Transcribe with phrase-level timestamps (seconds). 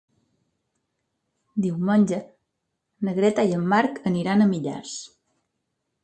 [1.65, 2.17] Diumenge
[3.09, 4.95] na Greta i en Marc aniran a Millars.